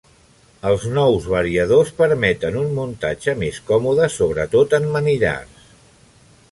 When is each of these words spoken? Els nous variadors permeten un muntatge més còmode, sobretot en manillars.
Els 0.69 0.85
nous 0.95 1.27
variadors 1.33 1.91
permeten 1.99 2.57
un 2.63 2.73
muntatge 2.79 3.37
més 3.45 3.61
còmode, 3.71 4.09
sobretot 4.19 4.77
en 4.81 4.89
manillars. 4.97 5.73